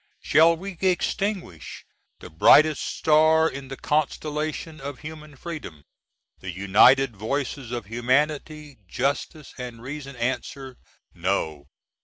Shall 0.19 0.57
we 0.57 0.71
extinguish 0.81 1.85
the 2.21 2.31
brightest 2.31 2.81
star 2.83 3.47
in 3.47 3.67
the 3.67 3.77
constellation 3.77 4.81
of 4.81 4.97
human 5.01 5.35
freedom? 5.35 5.83
The 6.39 6.49
united 6.49 7.15
voices 7.15 7.71
of 7.71 7.85
Humanity, 7.85 8.79
Justice, 8.87 9.53
& 9.57 9.59
Reason 9.59 10.15
answer, 10.15 10.77
_No! 11.15 11.65